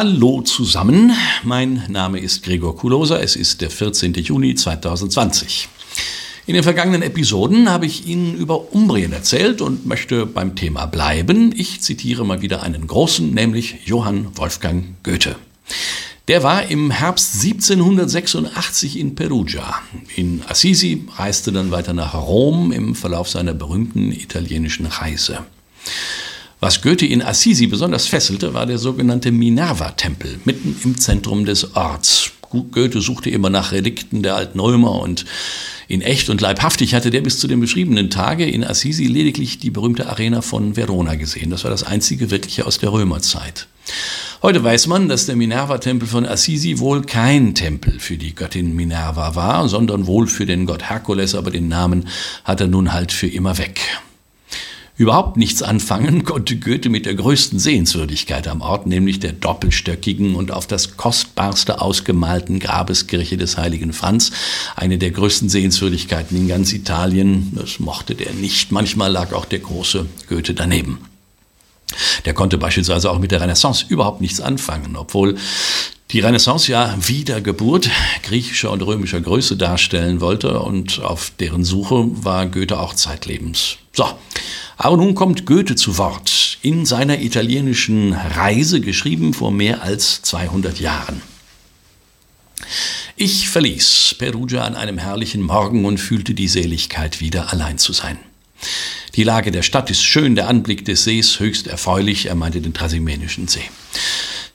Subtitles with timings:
[0.00, 1.10] Hallo zusammen,
[1.42, 4.14] mein Name ist Gregor Kuloser, es ist der 14.
[4.14, 5.68] Juni 2020.
[6.46, 11.52] In den vergangenen Episoden habe ich Ihnen über Umbrien erzählt und möchte beim Thema bleiben.
[11.52, 15.34] Ich zitiere mal wieder einen großen, nämlich Johann Wolfgang Goethe.
[16.28, 19.80] Der war im Herbst 1786 in Perugia.
[20.14, 25.40] In Assisi reiste dann weiter nach Rom im Verlauf seiner berühmten italienischen Reise.
[26.60, 32.32] Was Goethe in Assisi besonders fesselte, war der sogenannte Minerva-Tempel, mitten im Zentrum des Orts.
[32.50, 35.24] Goethe suchte immer nach Relikten der alten Römer und
[35.86, 39.70] in echt und leibhaftig hatte der bis zu dem beschriebenen Tage in Assisi lediglich die
[39.70, 41.50] berühmte Arena von Verona gesehen.
[41.50, 43.68] Das war das einzige wirkliche aus der Römerzeit.
[44.42, 49.36] Heute weiß man, dass der Minerva-Tempel von Assisi wohl kein Tempel für die Göttin Minerva
[49.36, 52.08] war, sondern wohl für den Gott Herkules, aber den Namen
[52.42, 53.80] hat er nun halt für immer weg
[54.98, 60.50] überhaupt nichts anfangen konnte Goethe mit der größten Sehenswürdigkeit am Ort, nämlich der doppelstöckigen und
[60.50, 64.32] auf das kostbarste ausgemalten Grabeskirche des heiligen Franz,
[64.76, 67.52] eine der größten Sehenswürdigkeiten in ganz Italien.
[67.54, 68.72] Das mochte der nicht.
[68.72, 70.98] Manchmal lag auch der große Goethe daneben.
[72.26, 75.36] Der konnte beispielsweise auch mit der Renaissance überhaupt nichts anfangen, obwohl
[76.10, 77.90] die Renaissance ja Wiedergeburt
[78.22, 83.76] griechischer und römischer Größe darstellen wollte und auf deren Suche war Goethe auch zeitlebens.
[83.92, 84.06] So,
[84.78, 90.78] aber nun kommt Goethe zu Wort in seiner italienischen Reise, geschrieben vor mehr als 200
[90.78, 91.20] Jahren.
[93.16, 98.18] Ich verließ Perugia an einem herrlichen Morgen und fühlte die Seligkeit, wieder allein zu sein.
[99.16, 102.74] Die Lage der Stadt ist schön, der Anblick des Sees höchst erfreulich, er meinte den
[102.74, 103.68] Trasimenischen See.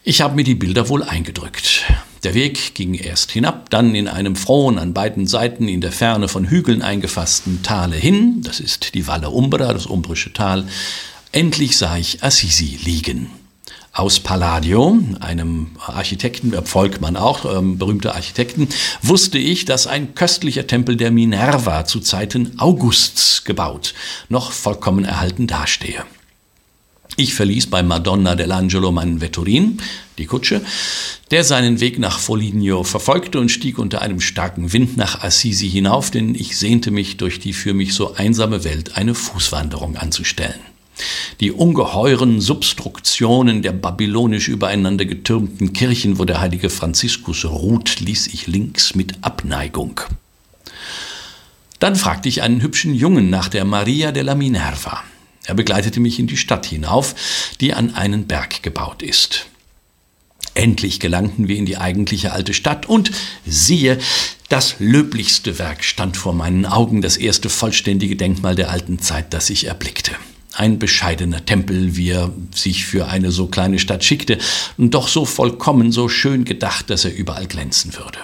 [0.05, 1.83] Ich habe mir die Bilder wohl eingedrückt.
[2.23, 6.29] Der Weg ging erst hinab, dann in einem frohen, an beiden Seiten in der Ferne
[6.29, 10.65] von Hügeln eingefassten Tale hin, das ist die Valle Umbra, das umbrische Tal.
[11.33, 13.29] Endlich sah ich Assisi liegen.
[13.91, 18.69] Aus Palladio, einem Architekten, äh, Volkmann auch, ähm, berühmter Architekten,
[19.01, 23.93] wusste ich, dass ein köstlicher Tempel der Minerva zu Zeiten Augusts gebaut,
[24.29, 26.05] noch vollkommen erhalten dastehe.
[27.15, 29.77] Ich verließ bei Madonna dell'Angelo meinen Vetturin,
[30.17, 30.61] die Kutsche,
[31.29, 36.09] der seinen Weg nach Foligno verfolgte und stieg unter einem starken Wind nach Assisi hinauf,
[36.09, 40.59] denn ich sehnte mich durch die für mich so einsame Welt eine Fußwanderung anzustellen.
[41.39, 48.47] Die ungeheuren Substruktionen der babylonisch übereinander getürmten Kirchen, wo der heilige Franziskus ruht, ließ ich
[48.47, 50.01] links mit Abneigung.
[51.79, 55.03] Dann fragte ich einen hübschen Jungen nach der Maria della Minerva.
[55.45, 57.15] Er begleitete mich in die Stadt hinauf,
[57.59, 59.47] die an einen Berg gebaut ist.
[60.55, 63.11] Endlich gelangten wir in die eigentliche alte Stadt und
[63.45, 63.97] siehe,
[64.49, 69.49] das löblichste Werk stand vor meinen Augen, das erste vollständige Denkmal der alten Zeit, das
[69.49, 70.11] ich erblickte.
[70.53, 74.37] Ein bescheidener Tempel, wie er sich für eine so kleine Stadt schickte,
[74.77, 78.19] und doch so vollkommen, so schön gedacht, dass er überall glänzen würde.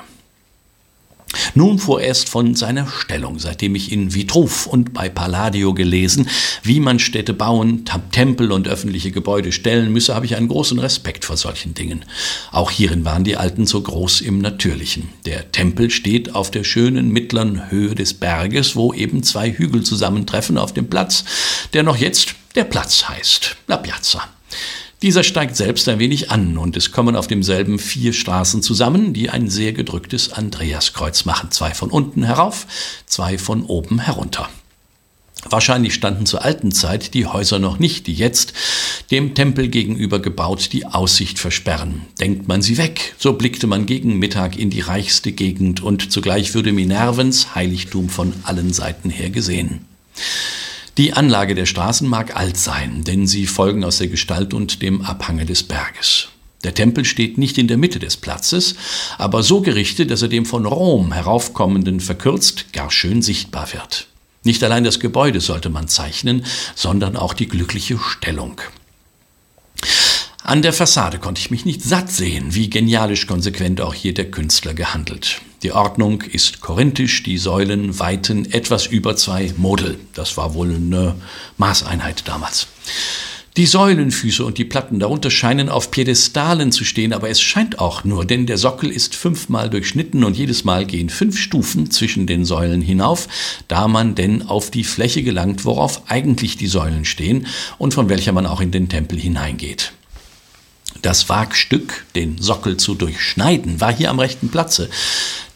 [1.54, 6.28] Nun vorerst von seiner Stellung, seitdem ich in Vitruv und bei Palladio gelesen,
[6.64, 11.26] wie man Städte bauen, Tempel und öffentliche Gebäude stellen müsse, habe ich einen großen Respekt
[11.26, 12.06] vor solchen Dingen.
[12.52, 15.10] Auch hierin waren die Alten so groß im Natürlichen.
[15.26, 20.58] Der Tempel steht auf der schönen mittleren Höhe des Berges, wo eben zwei Hügel zusammentreffen
[20.58, 21.26] auf dem Platz,
[21.74, 24.28] der noch jetzt der Platz heißt, La Piazza.
[25.02, 29.30] Dieser steigt selbst ein wenig an und es kommen auf demselben vier Straßen zusammen, die
[29.30, 31.52] ein sehr gedrücktes Andreaskreuz machen.
[31.52, 32.68] Zwei von unten herauf,
[33.06, 34.50] zwei von oben herunter.
[35.50, 38.52] Wahrscheinlich standen zur alten Zeit die Häuser noch nicht, die jetzt,
[39.10, 42.02] dem Tempel gegenüber gebaut, die Aussicht versperren.
[42.20, 46.54] Denkt man sie weg, so blickte man gegen Mittag in die reichste Gegend und zugleich
[46.56, 49.86] würde Minervens Heiligtum von allen Seiten her gesehen.
[51.00, 55.02] Die Anlage der Straßen mag alt sein, denn sie folgen aus der Gestalt und dem
[55.02, 56.28] Abhange des Berges.
[56.66, 58.76] Der Tempel steht nicht in der Mitte des Platzes,
[59.18, 64.08] aber so gerichtet, dass er dem von Rom heraufkommenden verkürzt gar schön sichtbar wird.
[64.44, 66.44] Nicht allein das Gebäude sollte man zeichnen,
[66.76, 68.60] sondern auch die glückliche Stellung.
[70.50, 74.32] An der Fassade konnte ich mich nicht satt sehen, wie genialisch konsequent auch hier der
[74.32, 75.42] Künstler gehandelt.
[75.62, 80.00] Die Ordnung ist korinthisch, die Säulen weiten etwas über zwei Model.
[80.16, 81.14] Das war wohl eine
[81.58, 82.66] Maßeinheit damals.
[83.58, 88.04] Die Säulenfüße und die Platten darunter scheinen auf Piedestalen zu stehen, aber es scheint auch
[88.04, 92.44] nur, denn der Sockel ist fünfmal durchschnitten und jedes Mal gehen fünf Stufen zwischen den
[92.44, 93.28] Säulen hinauf,
[93.68, 97.46] da man denn auf die Fläche gelangt, worauf eigentlich die Säulen stehen
[97.78, 99.94] und von welcher man auch in den Tempel hineingeht.
[101.02, 104.90] Das Wagstück, den Sockel zu durchschneiden, war hier am rechten Platze.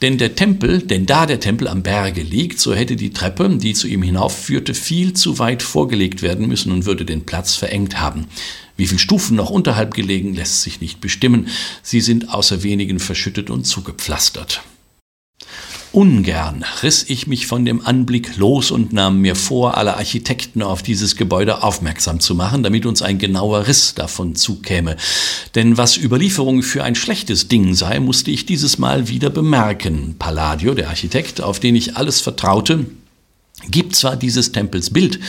[0.01, 3.74] Denn der Tempel, denn da der Tempel am Berge liegt, so hätte die Treppe, die
[3.74, 8.27] zu ihm hinaufführte, viel zu weit vorgelegt werden müssen und würde den Platz verengt haben.
[8.77, 11.47] Wie viele Stufen noch unterhalb gelegen, lässt sich nicht bestimmen.
[11.81, 14.62] Sie sind außer wenigen verschüttet und zugepflastert.
[15.94, 20.81] Ungern riss ich mich von dem Anblick los und nahm mir vor, alle Architekten auf
[20.81, 24.98] dieses Gebäude aufmerksam zu machen, damit uns ein genauer Riss davon zukäme.
[25.54, 30.16] Denn was Überlieferung für ein schlechtes Ding sei, musste ich dieses Mal wieder bemerken.
[30.18, 32.88] Palladio, der Architekt, auf den ich alles vertraute,
[33.69, 35.19] gibt zwar dieses Tempels Bild,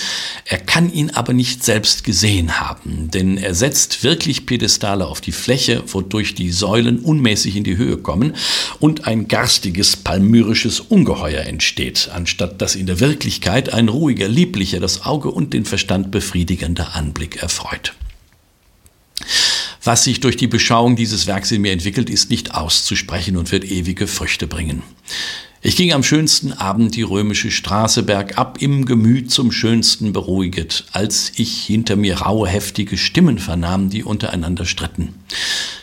[0.44, 5.32] er kann ihn aber nicht selbst gesehen haben, denn er setzt wirklich Piedestale auf die
[5.32, 8.34] Fläche, wodurch die Säulen unmäßig in die Höhe kommen
[8.80, 15.04] und ein garstiges palmyrisches Ungeheuer entsteht, anstatt dass in der Wirklichkeit ein ruhiger, lieblicher, das
[15.04, 17.94] Auge und den Verstand befriedigender Anblick erfreut.
[19.82, 23.64] Was sich durch die Beschauung dieses Werks in mir entwickelt, ist nicht auszusprechen und wird
[23.64, 24.82] ewige Früchte bringen.
[25.66, 31.32] Ich ging am schönsten Abend die römische Straße bergab, im Gemüt zum schönsten beruhiget, als
[31.36, 35.14] ich hinter mir raue, heftige Stimmen vernahm, die untereinander stritten.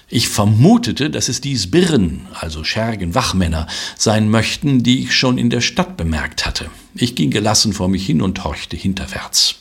[0.08, 3.66] Ich vermutete, dass es dies Birren, also Schergen, Wachmänner,
[3.98, 6.70] sein möchten, die ich schon in der Stadt bemerkt hatte.
[6.94, 9.56] Ich ging gelassen vor mich hin und horchte hinterwärts.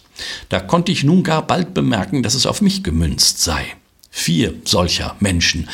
[0.51, 3.65] Da konnte ich nun gar bald bemerken, dass es auf mich gemünzt sei.
[4.11, 5.67] Vier solcher Menschen,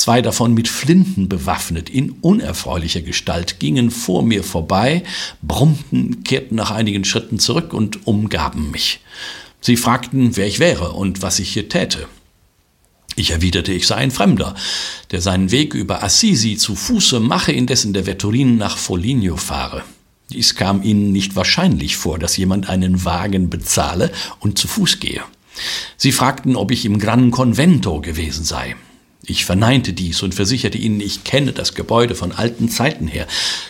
[0.00, 5.04] zwei davon mit Flinten bewaffnet, in unerfreulicher Gestalt, gingen vor mir vorbei,
[5.42, 9.00] brummten, kehrten nach einigen Schritten zurück und umgaben mich.
[9.60, 12.08] Sie fragten, wer ich wäre und was ich hier täte.
[13.14, 14.54] Ich erwiderte, ich sei ein Fremder,
[15.10, 19.82] der seinen Weg über Assisi zu Fuße mache, indessen der Vetturin nach Foligno fahre.
[20.30, 25.20] Dies kam ihnen nicht wahrscheinlich vor, dass jemand einen Wagen bezahle und zu Fuß gehe.
[25.98, 28.76] Sie fragten, ob ich im Gran Convento gewesen sei.
[29.30, 33.28] Ich verneinte dies und versicherte ihnen, ich kenne das Gebäude von alten Zeiten her.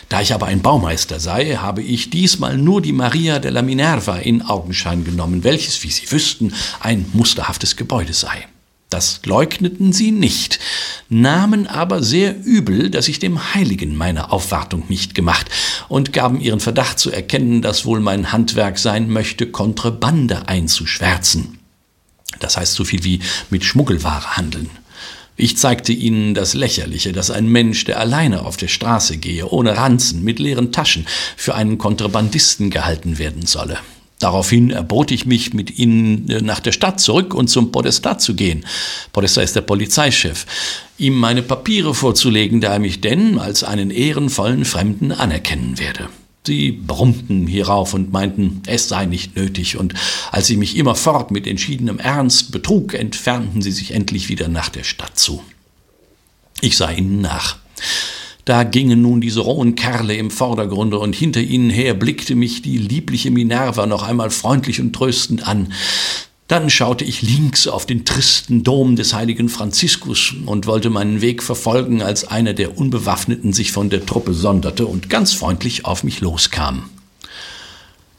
[0.09, 4.41] Da ich aber ein Baumeister sei, habe ich diesmal nur die Maria della Minerva in
[4.41, 8.47] Augenschein genommen, welches, wie sie wüssten, ein musterhaftes Gebäude sei.
[8.89, 10.57] Das leugneten sie nicht,
[11.09, 15.45] nahmen aber sehr übel, dass ich dem Heiligen meine Aufwartung nicht gemacht
[15.89, 21.59] und gaben ihren Verdacht zu erkennen, dass wohl mein Handwerk sein möchte, Kontrabande einzuschwärzen.
[22.39, 23.19] Das heißt so viel wie
[23.51, 24.71] mit Schmuggelware handeln.
[25.37, 29.77] Ich zeigte ihnen das Lächerliche, dass ein Mensch, der alleine auf der Straße gehe, ohne
[29.77, 33.77] Ranzen, mit leeren Taschen, für einen Kontrabandisten gehalten werden solle.
[34.21, 38.35] Daraufhin erbot ich mich, mit ihnen äh, nach der Stadt zurück und zum Podestat zu
[38.35, 38.65] gehen.
[39.13, 40.45] Podestat ist der Polizeichef.
[40.99, 46.07] Ihm meine Papiere vorzulegen, da er mich denn als einen ehrenvollen Fremden anerkennen werde.
[46.43, 49.93] Sie brummten hierauf und meinten, es sei nicht nötig, und
[50.31, 54.83] als ich mich immerfort mit entschiedenem Ernst betrug, entfernten sie sich endlich wieder nach der
[54.83, 55.43] Stadt zu.
[56.61, 57.57] Ich sah ihnen nach.
[58.45, 62.79] Da gingen nun diese rohen Kerle im Vordergrunde, und hinter ihnen her blickte mich die
[62.79, 65.71] liebliche Minerva noch einmal freundlich und tröstend an.
[66.51, 71.43] Dann schaute ich links auf den tristen Dom des heiligen Franziskus und wollte meinen Weg
[71.43, 76.19] verfolgen, als einer der Unbewaffneten sich von der Truppe sonderte und ganz freundlich auf mich
[76.19, 76.89] loskam.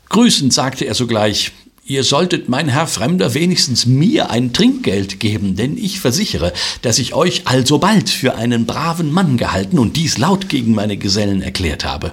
[0.09, 1.53] Grüßend sagte er sogleich,
[1.85, 7.13] Ihr solltet, mein Herr Fremder, wenigstens mir ein Trinkgeld geben, denn ich versichere, dass ich
[7.13, 12.13] euch alsobald für einen braven Mann gehalten und dies laut gegen meine Gesellen erklärt habe.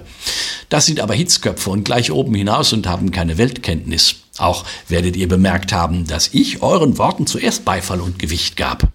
[0.68, 4.16] Das sind aber Hitzköpfe und gleich oben hinaus und haben keine Weltkenntnis.
[4.40, 8.88] Auch werdet ihr bemerkt haben, dass ich euren Worten zuerst Beifall und Gewicht gab.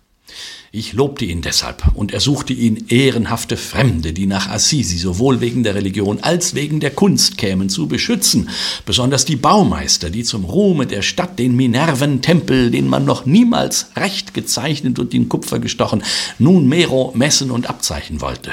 [0.78, 5.74] Ich lobte ihn deshalb und ersuchte ihn, ehrenhafte Fremde, die nach Assisi sowohl wegen der
[5.74, 8.50] Religion als wegen der Kunst kämen, zu beschützen,
[8.86, 14.34] besonders die Baumeister, die zum Ruhme der Stadt den Minerventempel, den man noch niemals recht
[14.34, 16.04] gezeichnet und in Kupfer gestochen,
[16.40, 18.52] nun Mero messen und abzeichnen wollte.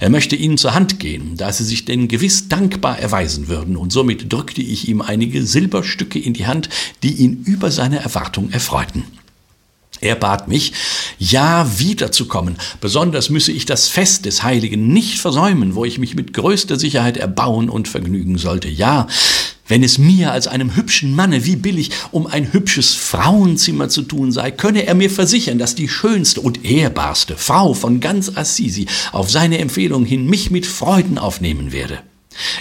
[0.00, 3.92] Er möchte ihnen zur Hand gehen, da sie sich denn gewiss dankbar erweisen würden, und
[3.92, 6.68] somit drückte ich ihm einige Silberstücke in die Hand,
[7.02, 9.04] die ihn über seine Erwartung erfreuten.
[10.00, 10.72] Er bat mich,
[11.18, 16.32] ja wiederzukommen, besonders müsse ich das Fest des Heiligen nicht versäumen, wo ich mich mit
[16.32, 18.68] größter Sicherheit erbauen und vergnügen sollte.
[18.68, 19.06] Ja,
[19.70, 24.32] wenn es mir als einem hübschen Manne wie billig um ein hübsches Frauenzimmer zu tun
[24.32, 29.30] sei, könne er mir versichern, dass die schönste und ehrbarste Frau von ganz Assisi auf
[29.30, 32.00] seine Empfehlung hin mich mit Freuden aufnehmen werde.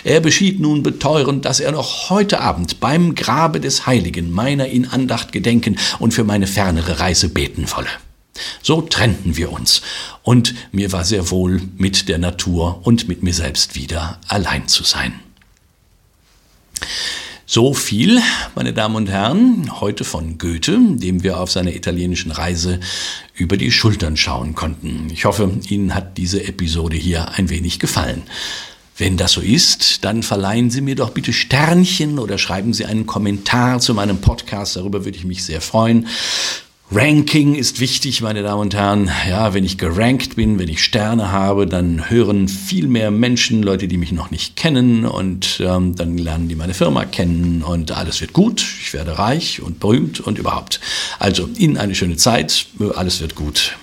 [0.04, 4.88] Er beschied nun beteuernd, dass er noch heute Abend beim Grabe des Heiligen meiner in
[4.88, 7.90] Andacht gedenken und für meine fernere Reise beten wolle.
[8.62, 9.82] So trennten wir uns,
[10.24, 14.84] und mir war sehr wohl, mit der Natur und mit mir selbst wieder allein zu
[14.84, 15.20] sein.
[17.52, 18.22] So viel,
[18.54, 22.80] meine Damen und Herren, heute von Goethe, dem wir auf seiner italienischen Reise
[23.34, 25.08] über die Schultern schauen konnten.
[25.12, 28.22] Ich hoffe, Ihnen hat diese Episode hier ein wenig gefallen.
[29.00, 33.06] Wenn das so ist, dann verleihen Sie mir doch bitte Sternchen oder schreiben Sie einen
[33.06, 34.76] Kommentar zu meinem Podcast.
[34.76, 36.08] Darüber würde ich mich sehr freuen.
[36.92, 39.10] Ranking ist wichtig, meine Damen und Herren.
[39.30, 43.88] Ja, wenn ich gerankt bin, wenn ich Sterne habe, dann hören viel mehr Menschen, Leute,
[43.88, 48.20] die mich noch nicht kennen, und ähm, dann lernen die meine Firma kennen und alles
[48.20, 48.66] wird gut.
[48.82, 50.82] Ich werde reich und berühmt und überhaupt.
[51.20, 52.66] Also Ihnen eine schöne Zeit.
[52.96, 53.78] Alles wird gut.